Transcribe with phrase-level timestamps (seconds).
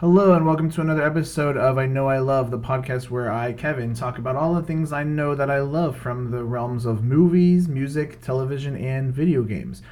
[0.00, 3.52] Hello, and welcome to another episode of I Know I Love, the podcast where I,
[3.52, 7.02] Kevin, talk about all the things I know that I love from the realms of
[7.02, 9.82] movies, music, television, and video games.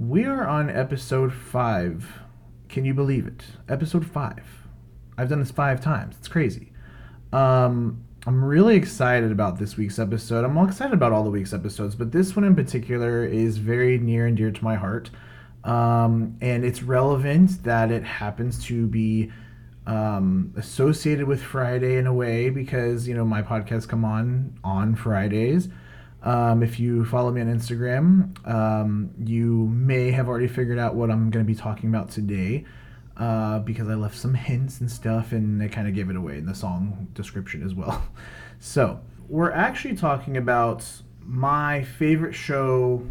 [0.00, 2.12] We are on episode five.
[2.68, 3.44] Can you believe it?
[3.68, 4.44] Episode five.
[5.16, 6.16] I've done this five times.
[6.18, 6.72] It's crazy.
[7.32, 10.44] Um, I'm really excited about this week's episode.
[10.44, 13.96] I'm all excited about all the week's episodes, but this one in particular is very
[13.96, 15.10] near and dear to my heart.
[15.62, 19.30] Um, and it's relevant that it happens to be
[19.86, 24.94] um, associated with Friday in a way because you know my podcasts come on on
[24.94, 25.68] Fridays.
[26.22, 31.10] Um, if you follow me on Instagram, um, you may have already figured out what
[31.10, 32.64] I'm going to be talking about today
[33.16, 36.38] uh, because I left some hints and stuff and I kind of gave it away
[36.38, 38.02] in the song description as well.
[38.64, 40.86] So, we're actually talking about
[41.20, 43.04] my favorite show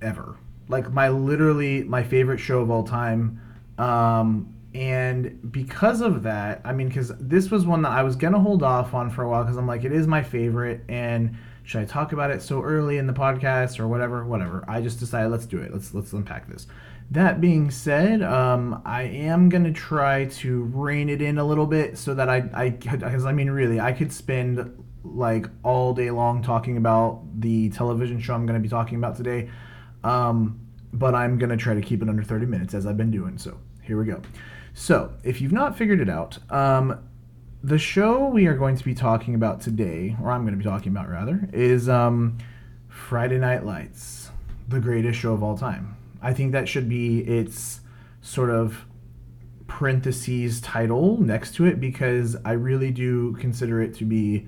[0.00, 0.36] ever.
[0.68, 3.40] Like, my literally my favorite show of all time.
[3.76, 8.38] Um, and because of that, I mean, because this was one that I was gonna
[8.38, 11.80] hold off on for a while because I'm like, it is my favorite, and should
[11.80, 14.26] I talk about it so early in the podcast or whatever?
[14.26, 14.66] Whatever.
[14.68, 15.72] I just decided let's do it.
[15.72, 16.66] Let's let's unpack this.
[17.10, 21.96] That being said, um, I am gonna try to rein it in a little bit
[21.96, 26.42] so that I I because I mean really I could spend like all day long
[26.42, 29.48] talking about the television show I'm gonna be talking about today,
[30.04, 30.60] um,
[30.92, 33.38] but I'm gonna try to keep it under 30 minutes as I've been doing.
[33.38, 34.20] So here we go.
[34.78, 36.98] So, if you've not figured it out, um,
[37.64, 40.68] the show we are going to be talking about today, or I'm going to be
[40.68, 42.36] talking about rather, is um,
[42.86, 44.30] Friday Night Lights,
[44.68, 45.96] the greatest show of all time.
[46.20, 47.80] I think that should be its
[48.20, 48.84] sort of
[49.66, 54.46] parentheses title next to it because I really do consider it to be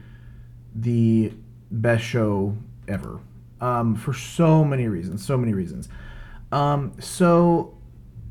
[0.74, 1.32] the
[1.70, 2.54] best show
[2.86, 3.18] ever
[3.62, 5.24] um, for so many reasons.
[5.24, 5.88] So many reasons.
[6.52, 7.77] Um, so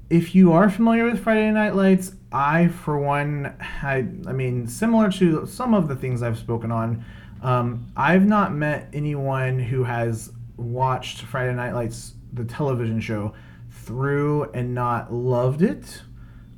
[0.09, 5.11] if you are familiar with Friday Night Lights, I, for one, I, I mean, similar
[5.13, 7.03] to some of the things I've spoken on,
[7.41, 13.33] um, I've not met anyone who has watched Friday Night Lights, the television show,
[13.69, 16.01] through and not loved it.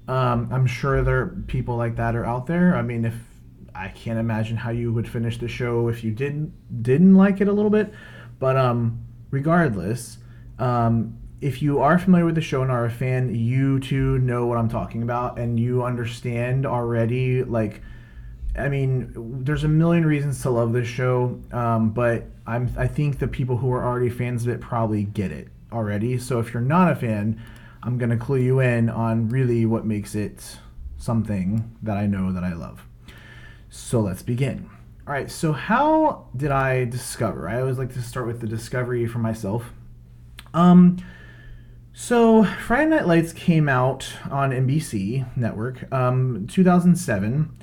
[0.07, 2.75] Um, I'm sure there are people like that are out there.
[2.75, 3.15] I mean, if
[3.75, 7.47] I can't imagine how you would finish the show if you didn't didn't like it
[7.47, 7.93] a little bit,
[8.39, 10.17] but um, regardless,
[10.57, 14.45] um, if you are familiar with the show and are a fan, you too know
[14.45, 17.43] what I'm talking about, and you understand already.
[17.43, 17.81] Like,
[18.57, 23.19] I mean, there's a million reasons to love this show, um, but I'm I think
[23.19, 26.17] the people who are already fans of it probably get it already.
[26.17, 27.41] So if you're not a fan,
[27.83, 30.57] I'm gonna clue you in on really what makes it
[30.97, 32.85] something that I know that I love.
[33.69, 34.69] So let's begin.
[35.07, 35.31] All right.
[35.31, 37.47] So how did I discover?
[37.47, 39.71] I always like to start with the discovery for myself.
[40.53, 40.97] Um
[42.01, 47.53] so, Friday Night Lights came out on NBC network, um, 2007.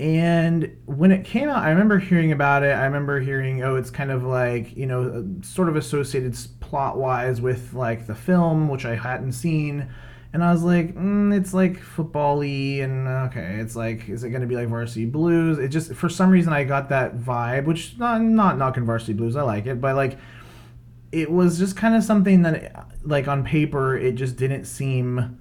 [0.00, 2.72] And when it came out, I remember hearing about it.
[2.72, 7.42] I remember hearing, oh, it's kind of like, you know, sort of associated plot wise
[7.42, 9.90] with like the film, which I hadn't seen.
[10.32, 14.30] And I was like, mm, it's like football y, and okay, it's like, is it
[14.30, 15.58] going to be like Varsity Blues?
[15.58, 19.36] It just, for some reason, I got that vibe, which not, not knocking Varsity Blues,
[19.36, 20.16] I like it, but like,
[21.16, 25.38] it was just kind of something that like on paper it just didn't seem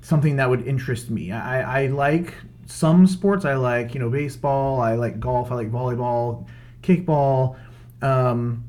[0.00, 1.32] something that would interest me.
[1.32, 2.34] I i like
[2.66, 3.44] some sports.
[3.44, 4.80] I like you know baseball.
[4.80, 5.50] I like golf.
[5.50, 6.46] I like volleyball
[6.82, 7.58] kickball
[8.00, 8.64] um,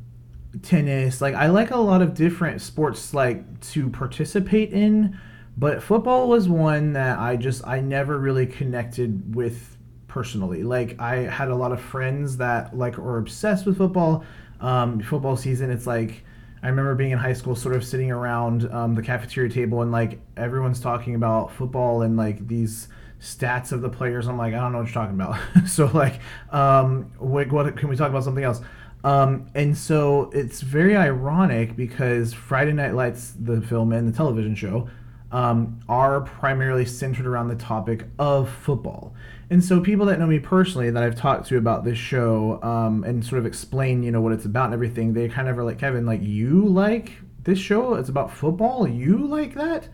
[0.63, 1.21] tennis.
[1.21, 5.19] Like i like a lot of different sports like to participate in.
[5.57, 9.77] But football was one that i just i never really connected with
[10.07, 10.63] personally.
[10.63, 14.23] Like i had a lot of friends that like are obsessed with football.
[14.61, 16.23] Um, football season it's like
[16.61, 19.91] I remember being in high school, sort of sitting around um, the cafeteria table, and
[19.91, 22.89] like everyone's talking about football and like these
[23.21, 24.27] stats of the players.
[24.27, 25.39] I'm like, I don't know what you're talking about.
[25.67, 26.19] so like,
[26.51, 28.61] um, what, what can we talk about something else?
[29.03, 34.55] Um, and so it's very ironic because Friday Night Lights, the film and the television
[34.55, 34.89] show,
[35.31, 39.13] um, are primarily centered around the topic of football.
[39.50, 43.03] And so people that know me personally that I've talked to about this show um,
[43.03, 45.63] and sort of explain, you know, what it's about and everything, they kind of are
[45.63, 47.13] like, Kevin, like you like
[47.44, 47.95] this show?
[47.95, 48.88] It's about football?
[48.88, 49.88] You like that?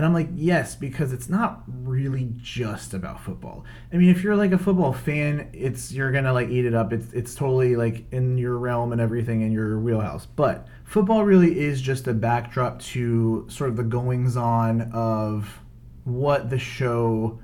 [0.00, 3.66] And I'm like, yes, because it's not really just about football.
[3.92, 6.94] I mean, if you're like a football fan, it's you're gonna like eat it up.
[6.94, 10.24] It's it's totally like in your realm and everything in your wheelhouse.
[10.24, 15.60] But football really is just a backdrop to sort of the goings on of
[16.04, 17.38] what the show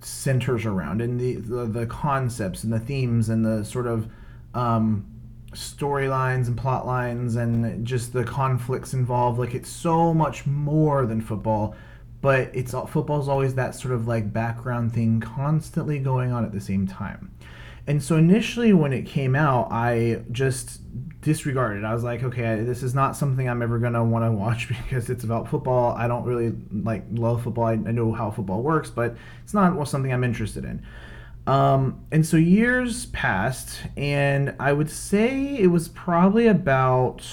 [0.00, 4.10] centers around and the, the, the concepts and the themes and the sort of
[4.52, 5.06] um,
[5.52, 11.20] storylines and plot lines and just the conflicts involved like it's so much more than
[11.20, 11.74] football
[12.22, 16.60] but it's football's always that sort of like background thing constantly going on at the
[16.60, 17.32] same time.
[17.88, 20.80] And so initially when it came out, I just
[21.20, 21.84] disregarded.
[21.84, 25.10] I was like, okay, this is not something I'm ever gonna want to watch because
[25.10, 25.96] it's about football.
[25.96, 27.64] I don't really like love football.
[27.64, 30.86] I know how football works, but it's not something I'm interested in.
[31.46, 37.26] Um, and so years passed, and I would say it was probably about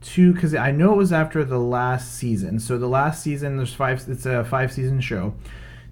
[0.00, 2.60] two because I know it was after the last season.
[2.60, 4.04] So the last season, there's five.
[4.08, 5.34] It's a five season show.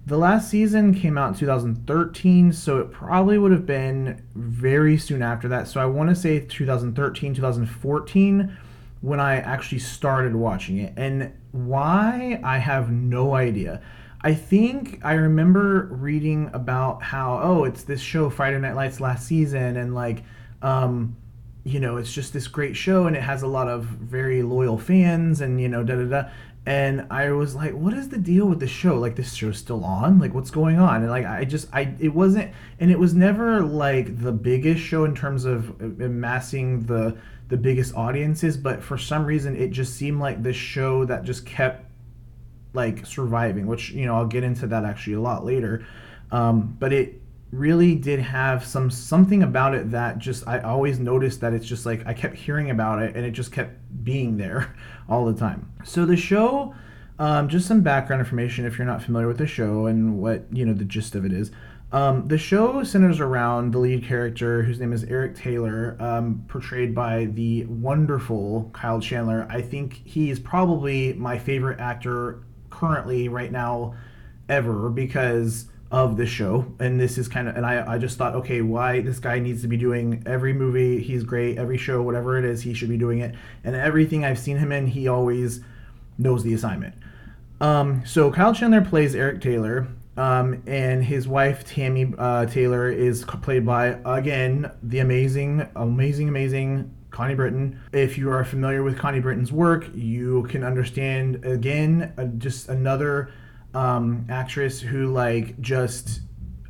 [0.05, 5.21] The last season came out in 2013, so it probably would have been very soon
[5.21, 5.67] after that.
[5.67, 8.57] So I want to say 2013, 2014
[9.01, 10.93] when I actually started watching it.
[10.97, 13.81] And why, I have no idea.
[14.21, 19.27] I think I remember reading about how, oh, it's this show, Friday Night Lights last
[19.27, 20.23] season, and like,
[20.61, 21.15] um,
[21.63, 24.77] you know, it's just this great show and it has a lot of very loyal
[24.77, 26.29] fans and, you know, da da da
[26.65, 28.99] and I was like, "What is the deal with the show?
[28.99, 30.19] Like, this show's still on?
[30.19, 33.61] Like, what's going on?" And like, I just, I, it wasn't, and it was never
[33.61, 37.17] like the biggest show in terms of amassing the
[37.47, 41.45] the biggest audiences, but for some reason, it just seemed like this show that just
[41.47, 41.88] kept
[42.73, 43.67] like surviving.
[43.67, 45.85] Which you know, I'll get into that actually a lot later.
[46.31, 47.21] Um, but it
[47.51, 51.85] really did have some something about it that just I always noticed that it's just
[51.85, 54.75] like I kept hearing about it and it just kept being there
[55.09, 55.71] all the time.
[55.83, 56.75] So the show,
[57.17, 60.65] um, just some background information if you're not familiar with the show and what you
[60.65, 61.51] know the gist of it is.
[61.91, 66.93] Um, the show centers around the lead character, whose name is Eric Taylor, um, portrayed
[66.93, 69.47] by the wonderful Kyle Chandler.
[69.49, 72.43] I think he is probably my favorite actor
[72.79, 73.95] currently right now
[74.47, 76.65] ever because of the show.
[76.79, 79.61] And this is kind of and I, I just thought okay why this guy needs
[79.63, 82.97] to be doing every movie he's great every show whatever it is he should be
[82.97, 83.35] doing it.
[83.63, 85.61] And everything i've seen him in he always
[86.17, 86.95] knows the assignment.
[87.59, 93.23] Um, so kyle chandler plays eric taylor um, and his wife tammy uh, taylor is
[93.23, 97.77] played by again the amazing amazing amazing Connie Britton.
[97.91, 103.29] If you are familiar with Connie Britton's work, you can understand again uh, just another
[103.73, 106.21] um, actress who like just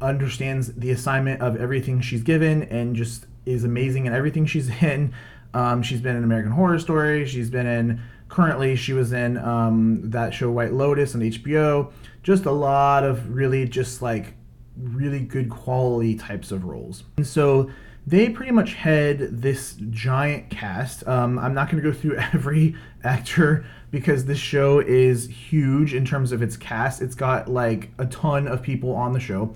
[0.02, 5.14] understands the assignment of everything she's given and just is amazing in everything she's in.
[5.54, 7.28] Um, she's been in American Horror Story.
[7.28, 11.92] She's been in currently she was in um, that show White Lotus on HBO.
[12.24, 14.34] Just a lot of really just like
[14.76, 17.04] really good quality types of roles.
[17.18, 17.70] And so
[18.10, 21.08] they pretty much had this giant cast.
[21.08, 26.06] Um, I'm not going to go through every actor because this show is huge in
[26.06, 27.02] terms of its cast.
[27.02, 29.56] It's got like a ton of people on the show.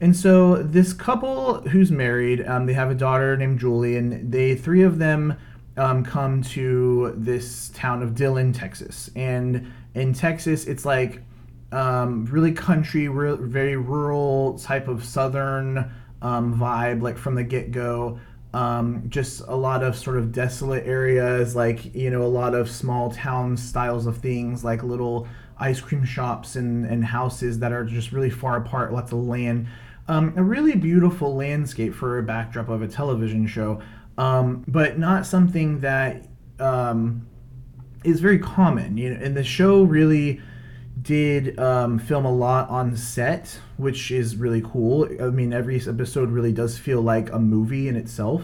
[0.00, 4.54] And so this couple who's married, um, they have a daughter named Julie, and they
[4.54, 5.38] three of them
[5.78, 9.10] um, come to this town of Dillon, Texas.
[9.16, 11.22] And in Texas, it's like
[11.72, 15.90] um, really country, re- very rural type of southern
[16.22, 18.18] um, vibe, like from the get go.
[18.54, 22.70] Um, just a lot of sort of desolate areas, like you know, a lot of
[22.70, 25.28] small town styles of things, like little
[25.58, 29.66] ice cream shops and, and houses that are just really far apart, lots of land.
[30.08, 33.82] Um, a really beautiful landscape for a backdrop of a television show,
[34.16, 36.26] um, but not something that
[36.60, 37.26] um,
[38.04, 38.96] is very common.
[38.96, 40.40] You know, and the show really
[41.06, 45.08] did um, film a lot on set, which is really cool.
[45.22, 48.42] I mean, every episode really does feel like a movie in itself.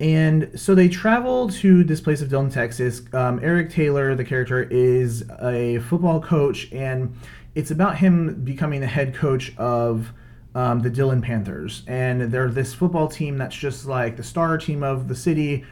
[0.00, 3.02] And so they travel to this place of Dillon, Texas.
[3.12, 7.16] Um, Eric Taylor, the character, is a football coach, and
[7.54, 10.12] it's about him becoming the head coach of
[10.54, 11.84] um, the Dillon Panthers.
[11.86, 15.64] And they're this football team that's just like the star team of the city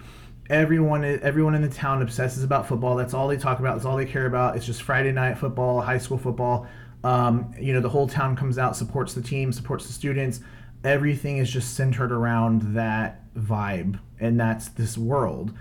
[0.50, 2.96] everyone everyone in the town obsesses about football.
[2.96, 3.74] That's all they talk about.
[3.74, 4.56] That's all they care about.
[4.56, 6.66] It's just Friday night football, high school football.
[7.04, 10.40] Um, you know, the whole town comes out, supports the team, supports the students.
[10.84, 15.52] Everything is just centered around that vibe, and that's this world.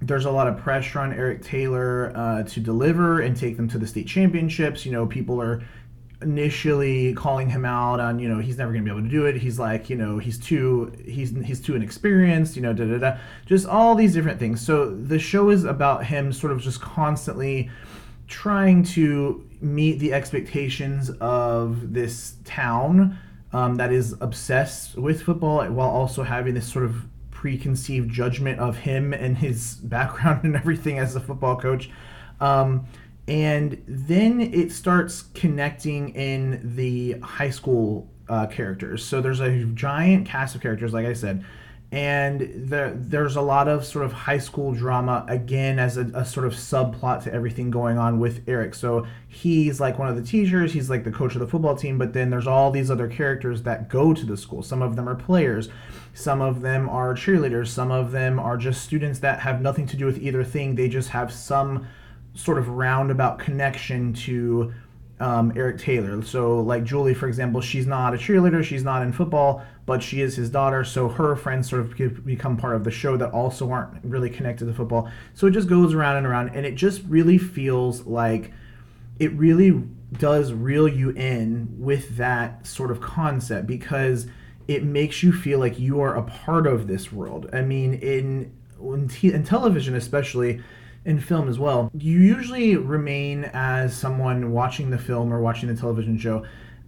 [0.00, 3.78] There's a lot of pressure on Eric Taylor uh, to deliver and take them to
[3.78, 4.84] the state championships.
[4.84, 5.62] You know, people are
[6.22, 9.26] initially calling him out on you know he's never going to be able to do
[9.26, 9.36] it.
[9.36, 13.18] He's like you know he's too he's he's too inexperienced you know da da da.
[13.46, 14.64] Just all these different things.
[14.64, 17.70] So the show is about him sort of just constantly
[18.28, 23.18] trying to meet the expectations of this town
[23.52, 28.78] um, that is obsessed with football while also having this sort of preconceived judgment of
[28.78, 31.90] him and his background and everything as a football coach.
[32.40, 32.86] Um,
[33.28, 39.04] and then it starts connecting in the high school uh, characters.
[39.04, 41.44] So there's a giant cast of characters, like I said,
[41.92, 46.24] and there, there's a lot of sort of high school drama again as a, a,
[46.24, 48.74] sort of subplot to everything going on with Eric.
[48.74, 51.98] So he's like one of the teachers, he's like the coach of the football team,
[51.98, 54.62] but then there's all these other characters that go to the school.
[54.62, 55.68] Some of them are players,
[56.14, 59.96] some of them are cheerleaders, some of them are just students that have nothing to
[59.98, 60.74] do with either thing.
[60.74, 61.86] They just have some
[62.34, 64.72] sort of roundabout connection to
[65.20, 66.20] um, Eric Taylor.
[66.22, 70.20] So, like Julie, for example, she's not a cheerleader, she's not in football, but she
[70.20, 70.84] is his daughter.
[70.84, 74.66] So, her friends sort of become part of the show that also aren't really connected
[74.66, 75.10] to football.
[75.34, 78.52] So, it just goes around and around, and it just really feels like
[79.20, 79.82] it really
[80.18, 84.26] does reel you in with that sort of concept because
[84.66, 87.48] it makes you feel like you are a part of this world.
[87.52, 90.60] I mean, in in, in television, especially
[91.04, 95.80] in film as well, you usually remain as someone watching the film or watching the
[95.80, 96.44] television show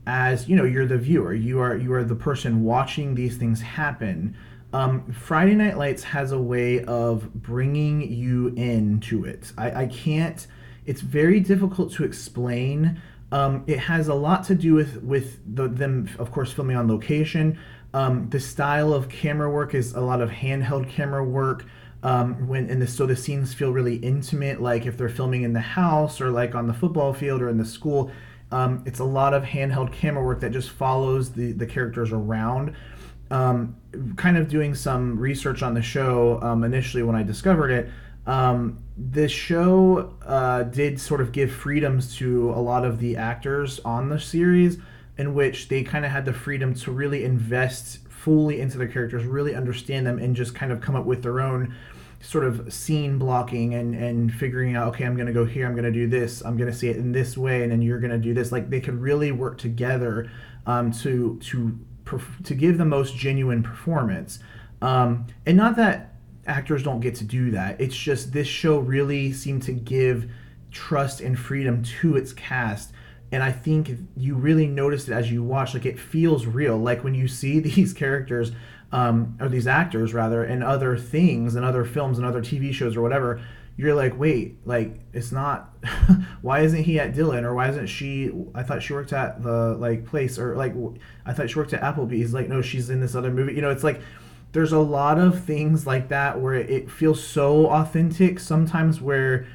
[0.07, 1.35] as you know you're the viewer.
[1.35, 4.37] You are you are the person watching these things happen.
[4.73, 9.53] Um, friday night lights has a way of bringing you into it.
[9.57, 10.47] I, I can't
[10.87, 13.01] it's very difficult to explain.
[13.33, 16.89] Um, it has a lot to do with with the, them of course filming on
[16.89, 17.59] location.
[17.95, 21.65] Um, the style of camera work is a lot of handheld camera work
[22.05, 25.53] um, when and the, so the scenes feel really intimate like if they're filming in
[25.53, 28.11] the house or like on the football field or in the school
[28.53, 32.77] um, it's a lot of handheld camera work that just follows the the characters around.
[33.31, 33.77] Um,
[34.17, 37.89] kind of doing some research on the show um, initially when i discovered it
[38.27, 43.81] um, the show uh, did sort of give freedoms to a lot of the actors
[43.81, 44.79] on the series
[45.17, 49.25] in which they kind of had the freedom to really invest fully into their characters
[49.25, 51.75] really understand them and just kind of come up with their own
[52.21, 55.75] sort of scene blocking and and figuring out okay i'm going to go here i'm
[55.75, 57.99] going to do this i'm going to see it in this way and then you're
[57.99, 58.53] going to do this.
[58.53, 60.31] Like they could really work together
[60.67, 61.79] um, to to
[62.45, 64.39] to give the most genuine performance.
[64.81, 66.15] Um, and not that
[66.47, 67.81] actors don't get to do that.
[67.81, 70.31] It's just this show really seemed to give
[70.71, 72.93] trust and freedom to its cast
[73.35, 77.05] and i think you really notice it as you watch like it feels real like
[77.05, 78.53] when you see these characters
[78.95, 82.97] um, or these actors rather, in other things and other films and other TV shows
[82.97, 83.43] or whatever,
[83.77, 85.75] you're like, wait, like it's not.
[86.43, 88.31] why isn't he at Dillon or why isn't she?
[88.55, 90.75] I thought she worked at the like place or like
[91.27, 92.33] I thought she worked at Applebee's.
[92.33, 93.55] Like no, she's in this other movie.
[93.55, 94.01] You know, it's like
[94.53, 99.49] there's a lot of things like that where it feels so authentic sometimes where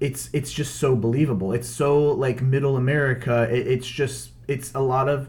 [0.00, 4.80] it's it's just so believable it's so like middle america it, it's just it's a
[4.80, 5.28] lot of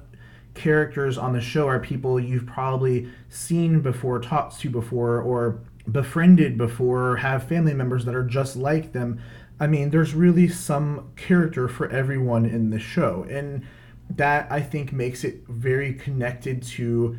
[0.53, 5.61] characters on the show are people you've probably seen before, talked to before, or
[5.91, 9.21] befriended before, or have family members that are just like them.
[9.59, 13.25] I mean, there's really some character for everyone in the show.
[13.29, 13.65] And
[14.09, 17.17] that I think makes it very connected to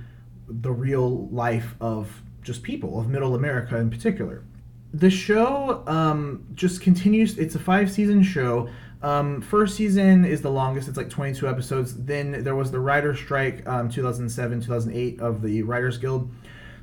[0.49, 4.45] the real life of just people, of middle America in particular.
[4.95, 8.69] The show um, just continues, it's a five season show.
[9.03, 12.05] Um, first season is the longest; it's like 22 episodes.
[12.05, 16.31] Then there was the writer strike, um, 2007, 2008 of the Writers Guild.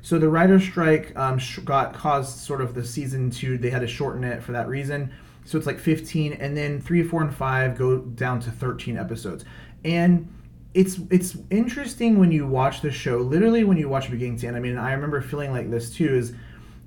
[0.02, 3.58] So the writer strike um, sh- got caused sort of the season two.
[3.58, 5.12] They had to shorten it for that reason.
[5.44, 9.44] So it's like 15, and then three, four, and five go down to 13 episodes.
[9.84, 10.28] And
[10.74, 13.18] it's it's interesting when you watch the show.
[13.18, 14.56] Literally, when you watch beginning to end.
[14.56, 16.14] I mean, I remember feeling like this too.
[16.14, 16.34] Is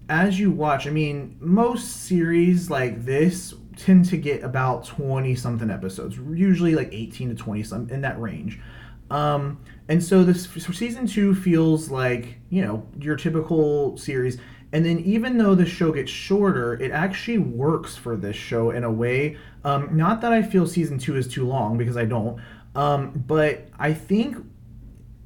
[0.10, 5.70] as you watch, I mean, most series like this tend to get about 20 something
[5.70, 8.60] episodes, usually like 18 to 20 some in that range.
[9.10, 14.38] Um, and so this season two feels like, you know, your typical series.
[14.72, 18.84] And then even though the show gets shorter, it actually works for this show in
[18.84, 19.38] a way.
[19.64, 22.42] Um, not that I feel season two is too long because I don't.
[22.76, 24.38] Um, but I think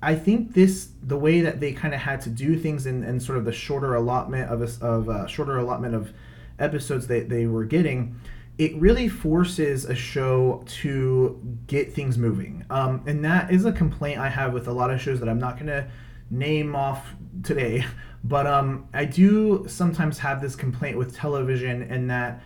[0.02, 3.20] I think this the way that they kind of had to do things in, in
[3.20, 6.14] sort of the shorter allotment of a, of uh, shorter allotment of
[6.60, 8.20] episodes that they were getting
[8.58, 12.66] it really forces a show to get things moving.
[12.70, 15.40] Um, and that is a complaint I have with a lot of shows that I'm
[15.40, 15.88] not going to
[16.30, 17.86] name off today.
[18.24, 22.42] But um, I do sometimes have this complaint with television and that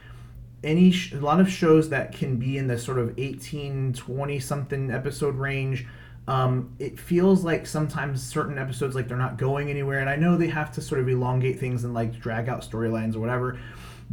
[0.64, 4.40] any sh- a lot of shows that can be in the sort of 18 20
[4.40, 5.88] something episode range
[6.28, 10.38] um, it feels like sometimes certain episodes like they're not going anywhere and i know
[10.38, 13.60] they have to sort of elongate things and like drag out storylines or whatever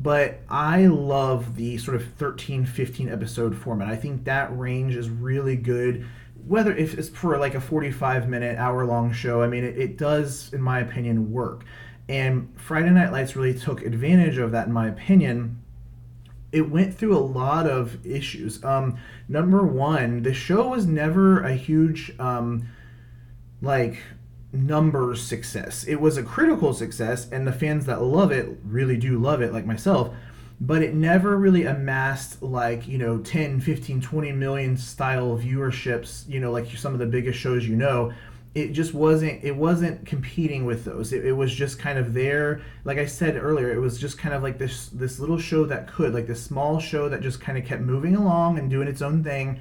[0.00, 3.88] but I love the sort of 13, 15 episode format.
[3.88, 6.06] I think that range is really good.
[6.46, 9.98] Whether if it's for like a 45 minute, hour long show, I mean, it, it
[9.98, 11.64] does, in my opinion, work.
[12.08, 15.60] And Friday Night Lights really took advantage of that, in my opinion.
[16.50, 18.62] It went through a lot of issues.
[18.64, 22.68] Um, number one, the show was never a huge, um,
[23.60, 23.98] like,
[24.52, 25.84] numbers success.
[25.84, 29.52] It was a critical success, and the fans that love it really do love it,
[29.52, 30.14] like myself.
[30.60, 36.40] But it never really amassed like, you know, 10, 15, 20 million style viewerships, you
[36.40, 38.12] know, like some of the biggest shows you know.
[38.54, 41.12] It just wasn't it wasn't competing with those.
[41.12, 42.62] It, it was just kind of there.
[42.84, 45.86] Like I said earlier, it was just kind of like this this little show that
[45.86, 49.02] could, like this small show that just kind of kept moving along and doing its
[49.02, 49.60] own thing,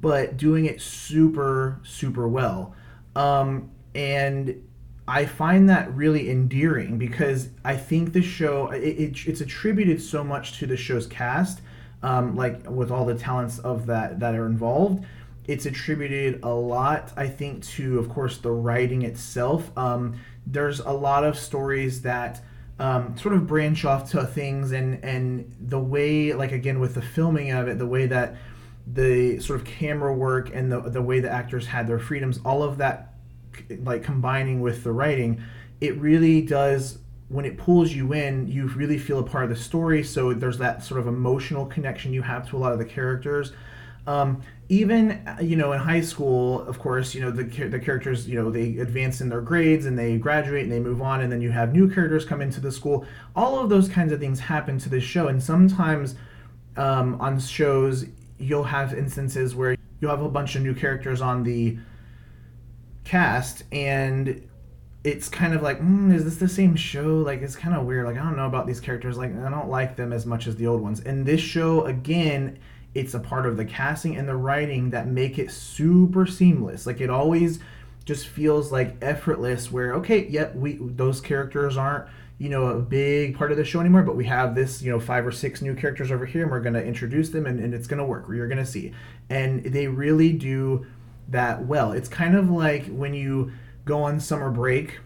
[0.00, 2.74] but doing it super, super well.
[3.14, 4.62] Um, and
[5.08, 10.24] I find that really endearing because I think the show it, it, it's attributed so
[10.24, 11.60] much to the show's cast,
[12.02, 15.04] um, like with all the talents of that that are involved.
[15.46, 19.70] It's attributed a lot, I think, to of course the writing itself.
[19.76, 22.42] Um, there's a lot of stories that
[22.78, 27.02] um, sort of branch off to things, and and the way, like again with the
[27.02, 28.36] filming of it, the way that
[28.86, 32.62] the sort of camera work and the the way the actors had their freedoms, all
[32.62, 33.14] of that
[33.82, 35.42] like combining with the writing,
[35.80, 36.98] it really does
[37.28, 40.02] when it pulls you in, you really feel a part of the story.
[40.02, 43.52] So there's that sort of emotional connection you have to a lot of the characters.
[44.06, 48.40] Um, even you know in high school, of course, you know the the characters you
[48.40, 51.40] know they advance in their grades and they graduate and they move on, and then
[51.40, 53.06] you have new characters come into the school.
[53.34, 56.16] All of those kinds of things happen to this show, and sometimes
[56.76, 58.06] um, on shows
[58.38, 61.78] you'll have instances where you'll have a bunch of new characters on the
[63.04, 64.46] cast and
[65.04, 67.18] it's kind of like mm, is this the same show?
[67.18, 68.06] Like it's kind of weird.
[68.06, 69.16] Like i don't know about these characters.
[69.16, 71.00] Like i don't like them as much as the old ones.
[71.00, 72.58] And this show again
[72.96, 77.00] it's a part of the casting and the writing that make it super seamless like
[77.00, 77.58] it always
[78.04, 83.36] just feels like effortless where okay yep we those characters aren't you know a big
[83.36, 85.74] part of the show anymore but we have this you know five or six new
[85.74, 88.26] characters over here and we're going to introduce them and, and it's going to work
[88.28, 88.92] you're going to see
[89.28, 90.86] and they really do
[91.28, 91.92] that well.
[91.92, 93.52] It's kind of like when you
[93.84, 95.00] go on summer break,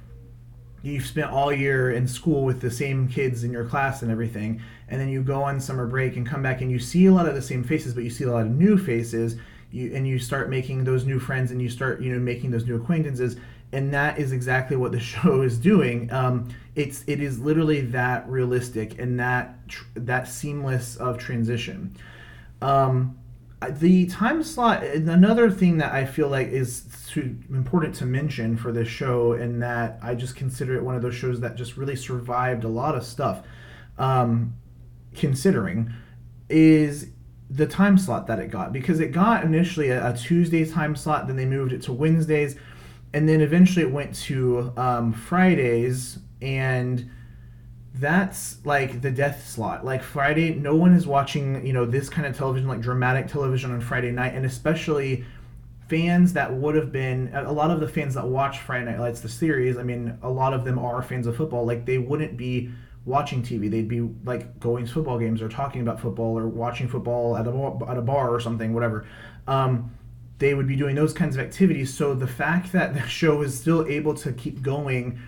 [0.83, 4.63] you've spent all year in school with the same kids in your class and everything,
[4.91, 7.29] and then you go on summer break and come back and you see a lot
[7.29, 9.37] of the same faces, but you see a lot of new faces.
[9.73, 12.67] You, and you start making those new friends and you start you know making those
[12.67, 13.37] new acquaintances
[13.73, 18.29] and that is exactly what the show is doing um, it's it is literally that
[18.29, 21.97] realistic and that tr- that seamless of transition
[22.63, 23.17] um,
[23.69, 28.73] the time slot another thing that i feel like is too important to mention for
[28.73, 31.97] this show and that i just consider it one of those shows that just really
[31.97, 33.47] survived a lot of stuff
[33.99, 34.55] um,
[35.21, 35.93] considering
[36.49, 37.09] is
[37.49, 41.27] the time slot that it got because it got initially a, a tuesday time slot
[41.27, 42.57] then they moved it to wednesdays
[43.13, 47.11] and then eventually it went to um, fridays and
[47.95, 49.85] that's like the death slot.
[49.85, 53.73] Like Friday, no one is watching, you know, this kind of television, like dramatic television
[53.73, 55.25] on Friday night, and especially
[55.89, 59.21] fans that would have been a lot of the fans that watch Friday Night Lights,
[59.21, 59.77] the series.
[59.77, 61.67] I mean, a lot of them are fans of football.
[61.67, 62.71] Like they wouldn't be
[63.05, 66.89] watching TV; they'd be like going to football games or talking about football or watching
[66.89, 69.07] football at a at a bar or something, whatever.
[69.47, 69.93] Um,
[70.39, 71.93] they would be doing those kinds of activities.
[71.93, 75.21] So the fact that the show is still able to keep going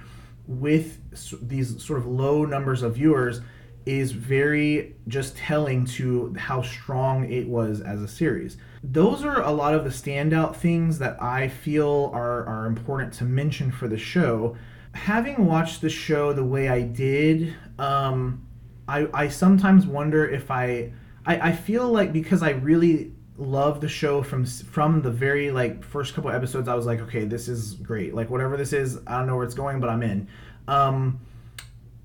[0.46, 0.98] with
[1.46, 3.40] these sort of low numbers of viewers
[3.84, 8.56] is very just telling to how strong it was as a series.
[8.82, 13.24] Those are a lot of the standout things that I feel are, are important to
[13.24, 14.56] mention for the show.
[14.94, 18.46] Having watched the show the way I did, um,
[18.86, 20.92] I, I sometimes wonder if I,
[21.24, 25.82] I, I feel like because I really love the show from from the very like
[25.82, 28.14] first couple episodes i was like okay this is great.
[28.14, 30.28] Like whatever this is i don't know where it's going but i'm in.
[30.68, 31.20] Um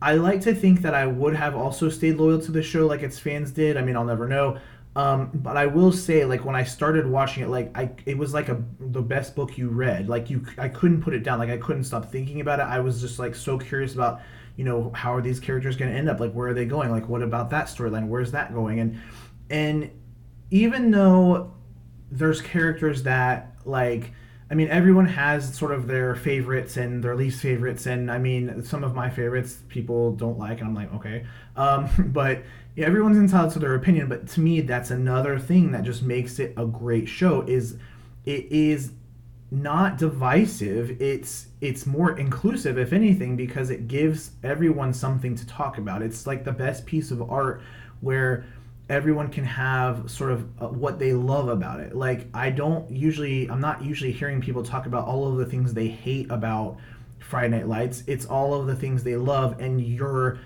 [0.01, 3.03] i like to think that i would have also stayed loyal to the show like
[3.03, 3.77] its fans did.
[3.77, 4.59] I mean i'll never know
[4.97, 8.33] um, but I will say, like when I started watching it, like I, it was
[8.33, 10.09] like a the best book you read.
[10.09, 11.37] Like you, I couldn't put it down.
[11.37, 12.63] Like I couldn't stop thinking about it.
[12.63, 14.21] I was just like so curious about,
[14.55, 16.19] you know, how are these characters going to end up?
[16.19, 16.89] Like where are they going?
[16.89, 18.07] Like what about that storyline?
[18.07, 18.79] Where's that going?
[18.79, 18.99] And
[19.51, 19.91] and
[20.49, 21.53] even though
[22.09, 24.13] there's characters that like
[24.49, 28.63] I mean, everyone has sort of their favorites and their least favorites, and I mean,
[28.63, 31.25] some of my favorites people don't like, and I'm like, okay.
[31.55, 32.41] Um, but
[32.77, 34.07] yeah, everyone's entitled to their opinion.
[34.07, 37.41] But to me, that's another thing that just makes it a great show.
[37.41, 37.77] Is
[38.23, 38.91] it is
[39.49, 41.01] not divisive.
[41.01, 46.03] It's it's more inclusive, if anything, because it gives everyone something to talk about.
[46.03, 47.61] It's like the best piece of art
[48.01, 48.45] where
[48.89, 51.95] everyone can have sort of uh, what they love about it.
[51.95, 55.73] Like I don't usually I'm not usually hearing people talk about all of the things
[55.73, 56.77] they hate about
[57.17, 58.03] Friday Night Lights.
[58.05, 60.37] It's all of the things they love and your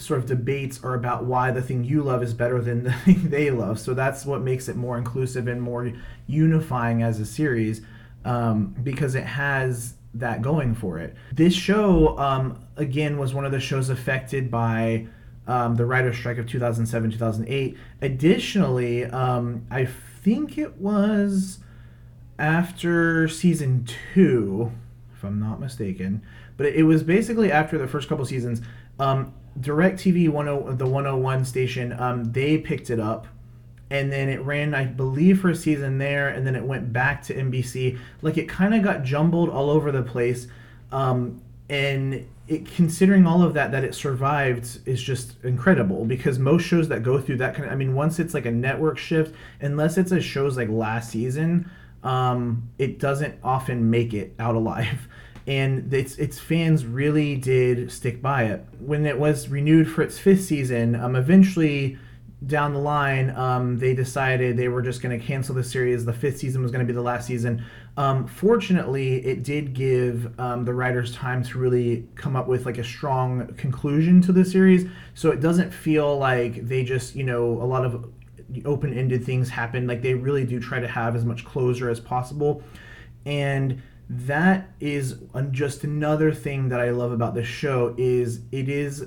[0.00, 3.30] sort of debates are about why the thing you love is better than the thing
[3.30, 3.78] they love.
[3.78, 5.92] So that's what makes it more inclusive and more
[6.26, 7.82] unifying as a series
[8.24, 11.14] um, because it has that going for it.
[11.32, 15.06] This show, um, again, was one of the shows affected by
[15.46, 17.76] um, the writer's strike of 2007 2008.
[18.02, 21.58] Additionally, um, I think it was
[22.38, 24.72] after season two,
[25.14, 26.22] if I'm not mistaken,
[26.56, 28.60] but it was basically after the first couple seasons.
[28.98, 30.32] Um, DirecTV
[30.68, 33.26] 10, the 101 station, um, they picked it up
[33.90, 37.22] and then it ran, I believe, for a season there, and then it went back
[37.24, 37.98] to NBC.
[38.22, 40.46] Like it kind of got jumbled all over the place,
[40.92, 46.62] um, and it, considering all of that, that it survived is just incredible because most
[46.62, 49.34] shows that go through that kind of, I mean, once it's like a network shift,
[49.60, 51.68] unless it's a show's like last season,
[52.04, 55.08] um, it doesn't often make it out alive.
[55.46, 58.64] And its its fans really did stick by it.
[58.78, 61.98] When it was renewed for its fifth season, um, eventually
[62.46, 66.06] down the line, um, they decided they were just going to cancel the series.
[66.06, 67.64] The fifth season was going to be the last season.
[67.98, 72.78] Um, fortunately, it did give um, the writers time to really come up with like
[72.78, 74.88] a strong conclusion to the series.
[75.14, 78.10] So it doesn't feel like they just, you know, a lot of
[78.64, 79.86] open-ended things happen.
[79.86, 82.62] Like they really do try to have as much closure as possible,
[83.26, 85.18] and that is
[85.52, 87.94] just another thing that I love about this show.
[87.96, 89.06] Is it is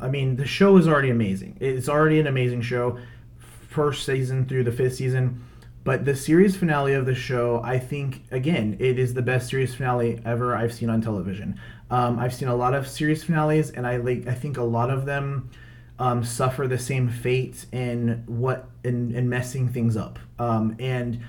[0.00, 1.56] I mean, the show is already amazing.
[1.60, 2.98] It's already an amazing show,
[3.38, 5.44] first season through the fifth season.
[5.84, 9.74] But the series finale of the show, I think, again, it is the best series
[9.74, 11.58] finale ever I've seen on television.
[11.90, 14.28] Um, I've seen a lot of series finales, and I like.
[14.28, 15.50] I think a lot of them
[15.98, 20.18] um, suffer the same fate in what in, in messing things up.
[20.38, 21.20] Um, and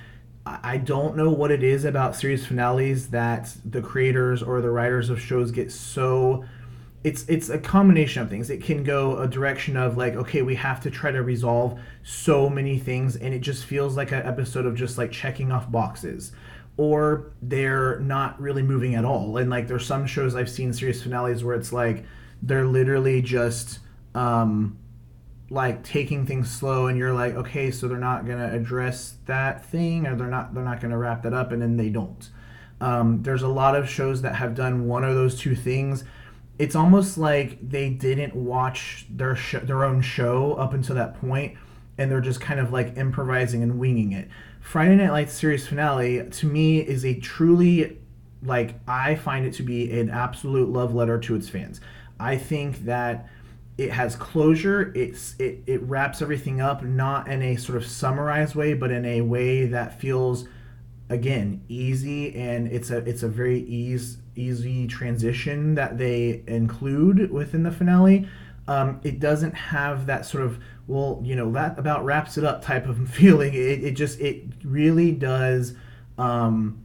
[0.46, 5.10] I don't know what it is about series finales that the creators or the writers
[5.10, 6.44] of shows get so
[7.04, 8.50] it's it's a combination of things.
[8.50, 12.50] It can go a direction of like, okay, we have to try to resolve so
[12.50, 16.32] many things, and it just feels like an episode of just like checking off boxes,
[16.78, 19.38] or they're not really moving at all.
[19.38, 22.06] And like, there's some shows I've seen series finales where it's like
[22.42, 23.80] they're literally just
[24.16, 24.78] um,
[25.54, 30.08] like taking things slow, and you're like, okay, so they're not gonna address that thing,
[30.08, 32.30] or they're not they're not gonna wrap that up, and then they don't.
[32.82, 36.04] Um, there's a lot of shows that have done one of those two things
[36.60, 41.58] it's almost like they didn't watch their sh- their own show up until that point
[41.98, 44.28] and they're just kind of like improvising and winging it.
[44.62, 48.00] Friday Night Lights series finale to me is a truly
[48.42, 51.80] like I find it to be an absolute love letter to its fans.
[52.20, 53.30] I think that
[53.78, 54.92] it has closure.
[54.96, 59.06] It's it, it wraps everything up not in a sort of summarized way, but in
[59.06, 60.48] a way that feels
[61.10, 67.64] again easy and it's a it's a very ease easy transition that they include within
[67.64, 68.28] the finale.
[68.68, 72.62] Um, it doesn't have that sort of well, you know, that about wraps it up
[72.62, 73.54] type of feeling.
[73.54, 75.74] It, it just it really does
[76.18, 76.82] um,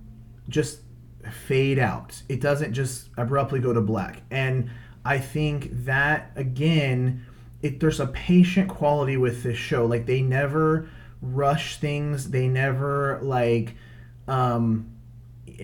[0.48, 0.80] just
[1.46, 2.22] fade out.
[2.28, 4.22] It doesn't just abruptly go to black.
[4.30, 4.70] And
[5.04, 7.26] I think that again,
[7.62, 9.86] it there's a patient quality with this show.
[9.86, 10.88] Like they never
[11.20, 12.30] rush things.
[12.30, 13.74] They never like
[14.28, 14.92] um,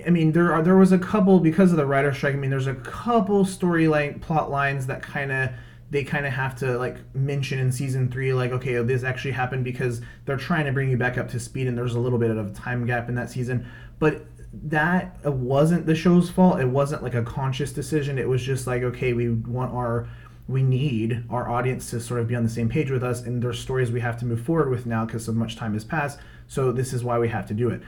[0.06, 2.34] I mean, there are there was a couple because of the writer strike.
[2.34, 5.50] I mean, there's a couple storyline plot lines that kind of
[5.90, 9.64] they kind of have to like mention in season three, like okay, this actually happened
[9.64, 12.30] because they're trying to bring you back up to speed, and there's a little bit
[12.30, 13.66] of a time gap in that season.
[13.98, 14.24] But
[14.64, 16.60] that wasn't the show's fault.
[16.60, 18.18] It wasn't like a conscious decision.
[18.18, 20.08] It was just like okay, we want our
[20.46, 23.42] we need our audience to sort of be on the same page with us, and
[23.42, 26.18] there's stories we have to move forward with now because so much time has passed.
[26.48, 27.82] So this is why we have to do it.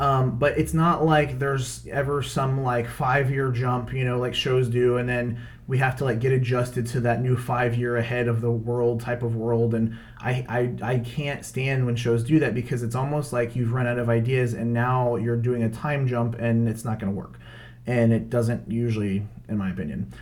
[0.00, 4.34] Um, but it's not like there's ever some like five year jump, you know, like
[4.34, 7.96] shows do, and then we have to like get adjusted to that new five year
[7.96, 9.74] ahead of the world type of world.
[9.74, 13.72] And I, I I can't stand when shows do that because it's almost like you've
[13.72, 17.12] run out of ideas and now you're doing a time jump and it's not going
[17.12, 17.38] to work,
[17.86, 20.12] and it doesn't usually, in my opinion.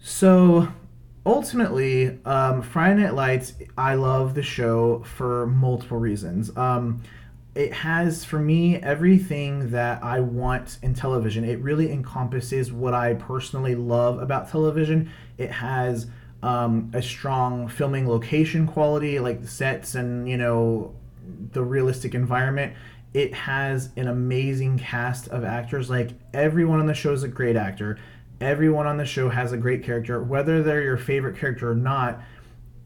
[0.00, 0.68] So
[1.24, 6.54] ultimately, um, Friday Night Lights, I love the show for multiple reasons.
[6.56, 7.02] Um,
[7.54, 11.44] it has for me everything that I want in television.
[11.44, 15.10] It really encompasses what I personally love about television.
[15.36, 16.06] It has
[16.42, 20.94] um, a strong filming location quality, like the sets and you know
[21.52, 22.74] the realistic environment.
[23.12, 25.90] It has an amazing cast of actors.
[25.90, 27.98] Like everyone on the show is a great actor.
[28.40, 32.22] Everyone on the show has a great character, whether they're your favorite character or not.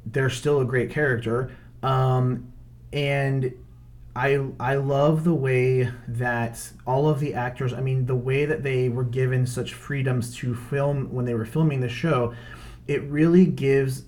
[0.05, 1.53] They're still a great character.
[1.85, 2.53] Um,
[2.93, 3.55] and
[4.17, 8.63] I I love the way that all of the actors, I mean, the way that
[8.63, 12.35] they were given such freedoms to film when they were filming the show,
[12.89, 14.05] it really gives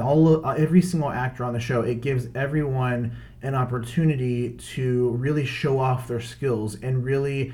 [0.00, 5.10] all of, uh, every single actor on the show, it gives everyone an opportunity to
[5.10, 7.52] really show off their skills and really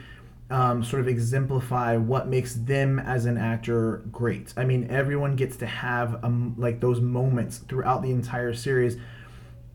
[0.51, 4.53] um, sort of exemplify what makes them as an actor great.
[4.59, 8.99] I mean, everyone gets to have um, like those moments throughout the entire series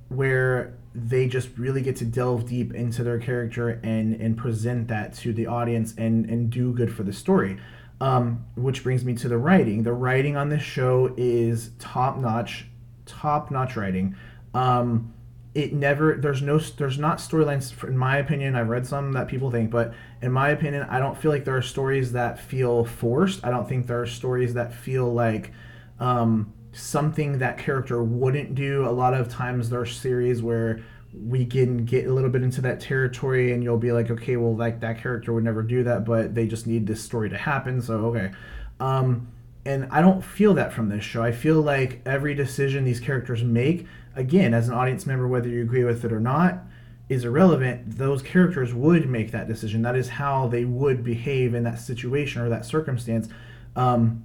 [0.09, 0.75] where
[1.07, 5.33] they just really get to delve deep into their character and and present that to
[5.33, 7.57] the audience and and do good for the story.
[8.01, 9.83] Um, which brings me to the writing.
[9.83, 12.65] The writing on this show is top notch,
[13.05, 14.15] top notch writing.
[14.53, 15.13] Um,
[15.55, 19.49] it never there's no there's not storylines in my opinion i've read some that people
[19.49, 23.43] think but in my opinion i don't feel like there are stories that feel forced
[23.43, 25.51] i don't think there are stories that feel like
[25.99, 30.81] um, something that character wouldn't do a lot of times there are series where
[31.27, 34.55] we can get a little bit into that territory and you'll be like okay well
[34.55, 37.81] like that character would never do that but they just need this story to happen
[37.81, 38.31] so okay
[38.79, 39.27] um,
[39.65, 43.43] and i don't feel that from this show i feel like every decision these characters
[43.43, 43.87] make
[44.19, 46.59] again, as an audience member, whether you agree with it or not,
[47.07, 47.97] is irrelevant.
[47.97, 49.81] Those characters would make that decision.
[49.81, 53.29] That is how they would behave in that situation or that circumstance.
[53.75, 54.23] Um,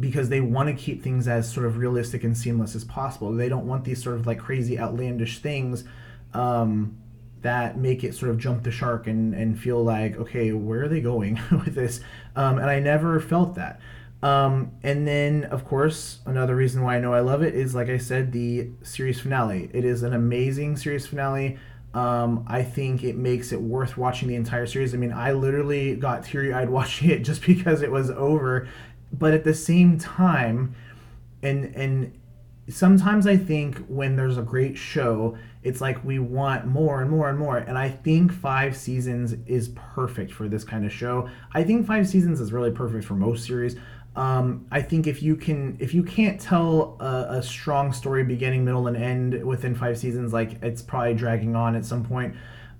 [0.00, 3.32] because they want to keep things as sort of realistic and seamless as possible.
[3.32, 5.84] They don't want these sort of like crazy, outlandish things
[6.34, 6.96] um,
[7.42, 10.88] that make it sort of jump the shark and, and feel like, okay, where are
[10.88, 12.00] they going with this?
[12.36, 13.80] Um, and I never felt that.
[14.22, 17.88] Um, and then, of course, another reason why I know I love it is, like
[17.88, 19.70] I said, the series finale.
[19.72, 21.58] It is an amazing series finale.
[21.94, 24.92] Um, I think it makes it worth watching the entire series.
[24.92, 28.68] I mean, I literally got teary eyed watching it just because it was over.
[29.12, 30.74] But at the same time,
[31.42, 32.12] and and
[32.68, 37.28] sometimes I think when there's a great show, it's like we want more and more
[37.28, 37.58] and more.
[37.58, 41.28] And I think five seasons is perfect for this kind of show.
[41.52, 43.76] I think five seasons is really perfect for most series.
[44.16, 48.64] Um, I think if you can, if you can't tell a, a, strong story beginning,
[48.64, 52.34] middle, and end within five seasons, like it's probably dragging on at some point.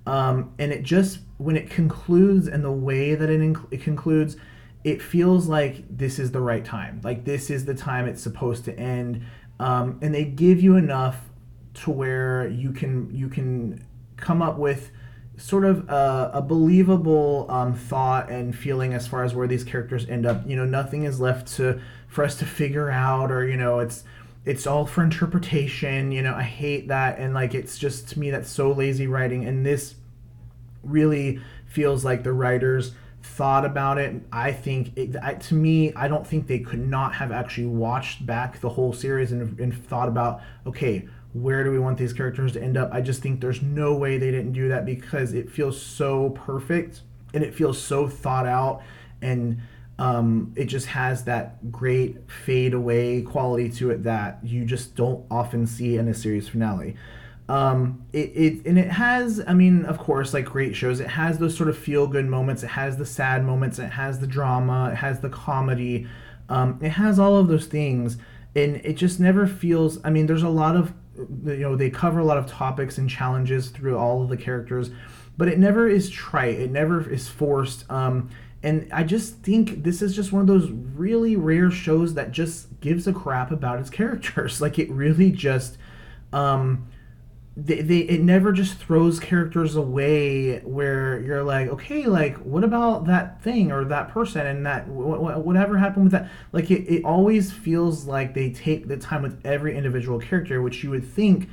[0.05, 4.37] Um, and it just when it concludes and the way that it, inc- it concludes,
[4.85, 7.01] it feels like this is the right time.
[7.03, 9.25] Like this is the time it's supposed to end.
[9.61, 11.21] Um, and they give you enough
[11.75, 13.85] to where you can you can
[14.17, 14.91] come up with
[15.37, 20.09] sort of a, a believable um, thought and feeling as far as where these characters
[20.09, 20.47] end up.
[20.47, 24.05] You know, nothing is left to for us to figure out, or you know, it's
[24.45, 26.13] it's all for interpretation.
[26.13, 29.45] You know, I hate that, and like it's just to me that's so lazy writing.
[29.45, 29.95] And this
[30.83, 34.23] really feels like the writers thought about it.
[34.33, 38.25] I think it, I, to me, I don't think they could not have actually watched
[38.25, 42.53] back the whole series and, and thought about okay where do we want these characters
[42.53, 42.91] to end up?
[42.93, 47.03] I just think there's no way they didn't do that because it feels so perfect
[47.35, 48.83] and it feels so thought out
[49.21, 49.61] and
[49.99, 55.27] um, it just has that great fade away quality to it that you just don't
[55.31, 56.97] often see in a series finale.
[57.49, 61.39] Um, it, it and it has, I mean, of course, like great shows, it has
[61.39, 62.63] those sort of feel good moments.
[62.63, 63.79] It has the sad moments.
[63.79, 64.91] It has the drama.
[64.93, 66.07] It has the comedy.
[66.49, 68.19] Um, it has all of those things,
[68.55, 69.99] and it just never feels.
[70.05, 73.09] I mean, there's a lot of you know they cover a lot of topics and
[73.09, 74.91] challenges through all of the characters
[75.37, 78.29] but it never is trite it never is forced um,
[78.63, 82.81] and i just think this is just one of those really rare shows that just
[82.81, 85.77] gives a crap about its characters like it really just
[86.33, 86.87] um,
[87.61, 93.07] they, they it never just throws characters away where you're like okay like what about
[93.07, 96.31] that thing or that person and that wh- whatever happened with that?
[96.53, 100.85] Like it, it always feels like they take the time with every individual character which
[100.85, 101.49] you would think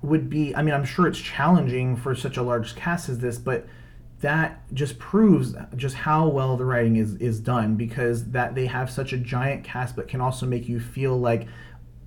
[0.00, 3.38] would be i mean i'm sure it's challenging for such a large cast as this
[3.38, 3.66] but
[4.20, 8.90] that just proves just how well the writing is is done because that they have
[8.90, 11.46] such a giant cast but can also make you feel like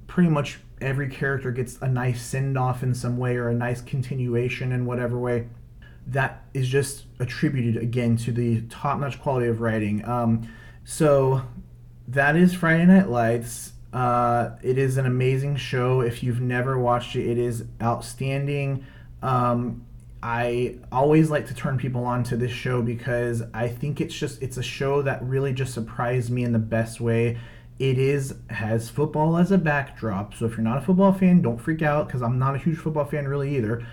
[0.08, 3.82] pretty much every character gets a nice send off in some way or a nice
[3.82, 5.48] continuation in whatever way.
[6.08, 10.08] That is just attributed again to the top notch quality of writing.
[10.08, 10.48] Um,
[10.84, 11.44] so
[12.08, 13.74] that is Friday Night Lights.
[13.92, 16.02] Uh, it is an amazing show.
[16.02, 18.86] If you've never watched it, it is outstanding.
[19.24, 19.86] Um,
[20.22, 24.42] I always like to turn people on to this show because I think it's just
[24.42, 27.38] it's a show that really just surprised me in the best way
[27.78, 30.34] it is has football as a backdrop.
[30.34, 32.78] So if you're not a football fan, don't freak out because I'm not a huge
[32.78, 33.86] football fan really either.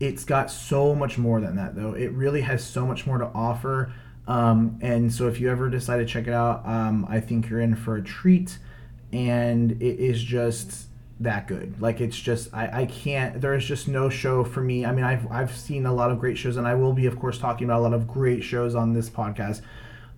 [0.00, 1.94] It's got so much more than that though.
[1.94, 3.92] It really has so much more to offer.
[4.26, 7.60] Um, and so if you ever decide to check it out, um, I think you're
[7.60, 8.58] in for a treat.
[9.12, 10.86] And it is just
[11.20, 11.80] that good.
[11.80, 14.84] Like it's just I, I can't there is just no show for me.
[14.84, 17.18] I mean I've I've seen a lot of great shows and I will be of
[17.18, 19.62] course talking about a lot of great shows on this podcast.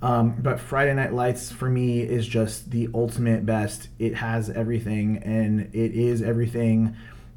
[0.04, 3.88] Um, but Friday Night Lights for me is just the ultimate best.
[3.98, 6.94] It has everything and it is everything.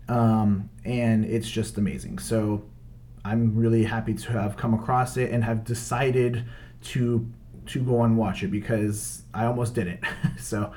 [0.09, 2.19] Um, and it's just amazing.
[2.19, 2.65] So
[3.23, 6.43] I'm really happy to have come across it and have decided
[6.83, 7.25] to
[7.67, 10.01] to go and watch it because I almost didn't.
[10.37, 10.73] so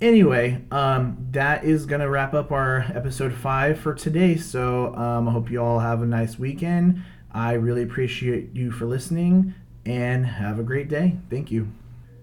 [0.00, 4.38] anyway, um, that is gonna wrap up our episode five for today.
[4.38, 7.02] So um, I hope you all have a nice weekend.
[7.30, 11.16] I really appreciate you for listening and have a great day.
[11.28, 11.68] Thank you.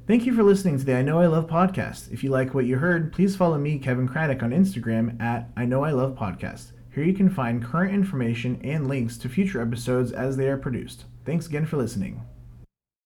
[0.07, 2.11] Thank you for listening to the I Know I Love podcast.
[2.13, 5.65] If you like what you heard, please follow me, Kevin Craddock, on Instagram at I
[5.65, 6.71] Know I Love Podcast.
[6.93, 11.05] Here you can find current information and links to future episodes as they are produced.
[11.25, 12.23] Thanks again for listening.